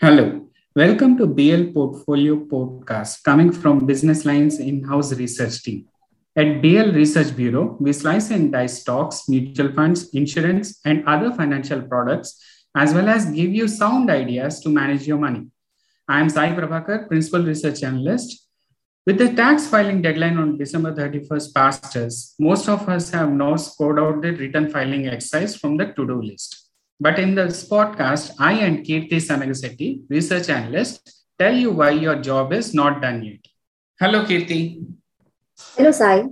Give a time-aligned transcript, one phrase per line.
[0.00, 5.86] Hello, welcome to BL Portfolio Podcast coming from Business Lines in-house research team.
[6.36, 11.82] At BL Research Bureau, we slice and dice stocks, mutual funds, insurance, and other financial
[11.82, 12.40] products,
[12.76, 15.48] as well as give you sound ideas to manage your money.
[16.06, 18.46] I am Sai Prabhakar, Principal Research Analyst.
[19.04, 23.56] With the tax filing deadline on December 31st past us, most of us have now
[23.56, 26.67] scored out the return filing exercise from the to-do list.
[27.00, 32.52] But in this podcast, I and Keerthi Sanagasetti, research analyst, tell you why your job
[32.52, 33.46] is not done yet.
[34.00, 34.84] Hello, Keerthi.
[35.76, 36.26] Hello, Sai.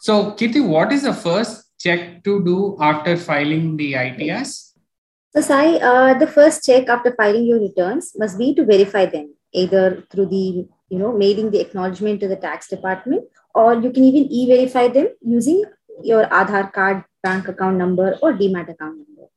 [0.00, 4.44] So, Keerthi, what is the first check to do after filing the ITR?
[4.44, 9.34] So, Sai, uh, the first check after filing your returns must be to verify them,
[9.52, 14.04] either through the, you know, mailing the acknowledgement to the tax department, or you can
[14.04, 15.64] even e-verify them using
[16.02, 19.28] your Aadhaar card, bank account number, or demat account number.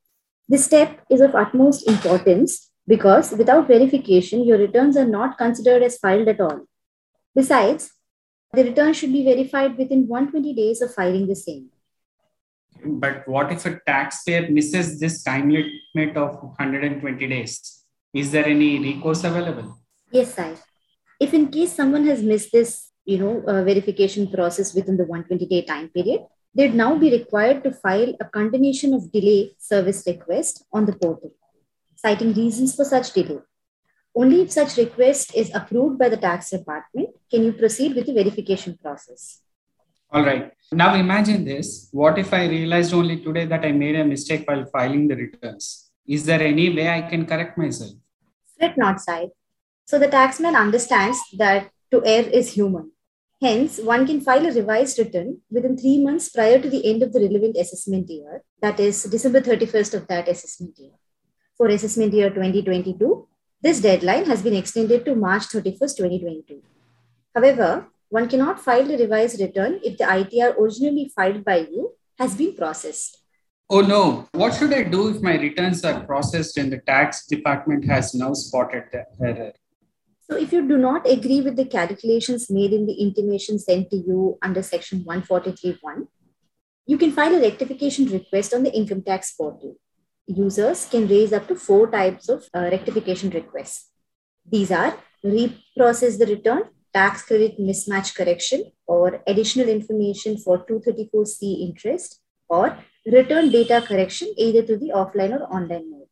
[0.48, 5.98] This step is of utmost importance because without verification, your returns are not considered as
[5.98, 6.66] filed at all.
[7.36, 7.92] Besides,
[8.54, 11.70] the return should be verified within 120 days of filing the same.
[12.86, 17.84] But what if a taxpayer misses this time limit of 120 days?
[18.14, 19.80] Is there any recourse available?
[20.12, 20.56] Yes, sir.
[21.20, 25.46] If in case someone has missed this, you know, uh, verification process within the 120
[25.48, 26.22] day time period,
[26.56, 31.34] they'd now be required to file a condonation of delay service request on the portal,
[31.96, 33.40] citing reasons for such delay.
[34.16, 38.14] Only if such request is approved by the tax department can you proceed with the
[38.14, 39.42] verification process.
[40.12, 40.52] All right.
[40.72, 41.90] Now imagine this.
[41.92, 45.90] What if I realized only today that I made a mistake while filing the returns?
[46.08, 47.94] Is there any way I can correct myself?
[48.58, 49.30] Fret not, Sai.
[49.86, 52.92] So the taxman understands that to err is human
[53.42, 57.12] Hence, one can file a revised return within three months prior to the end of
[57.12, 60.92] the relevant assessment year, that is December 31st of that assessment year.
[61.58, 63.28] For assessment year 2022,
[63.62, 66.62] this deadline has been extended to March 31st, 2022.
[67.36, 72.36] However, one cannot file a revised return if the ITR originally filed by you has
[72.36, 73.18] been processed.
[73.70, 77.86] Oh no, what should I do if my returns are processed and the tax department
[77.86, 79.54] has now spotted the error?
[80.30, 83.98] So if you do not agree with the calculations made in the intimation sent to
[83.98, 86.08] you under section 143.1,
[86.86, 89.76] you can file a rectification request on the income tax portal.
[90.28, 93.90] Users can raise up to four types of uh, rectification requests.
[94.50, 96.64] These are reprocess the return,
[96.94, 104.64] tax credit mismatch correction, or additional information for 234C interest, or return data correction either
[104.64, 106.08] through the offline or online mode.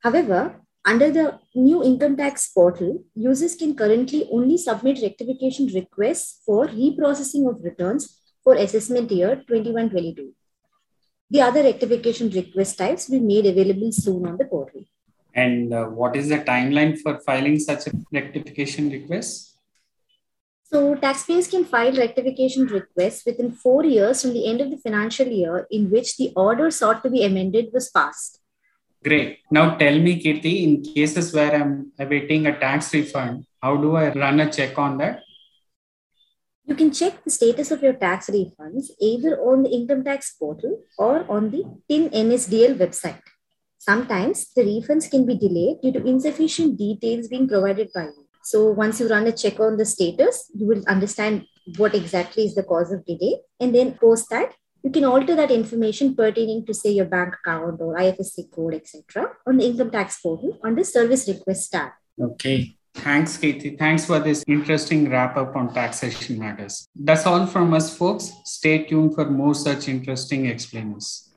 [0.00, 6.68] However, under the new income tax portal, users can currently only submit rectification requests for
[6.68, 10.30] reprocessing of returns for assessment year 21-22.
[11.30, 14.84] The other rectification request types will be made available soon on the portal.
[15.34, 19.58] And uh, what is the timeline for filing such a rectification request?
[20.62, 25.26] So, taxpayers can file rectification requests within four years from the end of the financial
[25.26, 28.40] year in which the order sought to be amended was passed.
[29.02, 29.38] Great.
[29.50, 34.12] Now tell me, Keerthi, in cases where I'm awaiting a tax refund, how do I
[34.12, 35.22] run a check on that?
[36.64, 40.82] You can check the status of your tax refunds either on the income tax portal
[40.98, 43.22] or on the TIN NSDL website.
[43.78, 48.26] Sometimes the refunds can be delayed due to insufficient details being provided by you.
[48.42, 51.46] So once you run a check on the status, you will understand
[51.76, 53.40] what exactly is the cause of delay.
[53.60, 54.54] And then post that,
[54.86, 59.32] you can alter that information pertaining to say your bank account or IFSC code, etc.
[59.44, 61.90] on the income tax portal on the service request tab.
[62.20, 62.76] Okay.
[62.94, 63.76] Thanks, Katie.
[63.76, 66.88] Thanks for this interesting wrap up on taxation matters.
[66.94, 68.30] That's all from us, folks.
[68.44, 71.34] Stay tuned for more such interesting explainers.